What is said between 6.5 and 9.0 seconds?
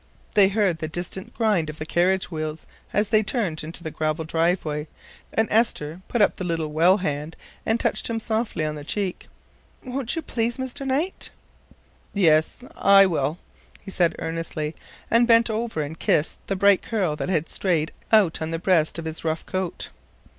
well hand and touched him softly on the